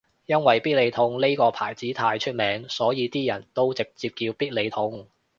[0.25, 5.07] 因為必理痛呢個牌子太出名所以啲人都直接叫必理痛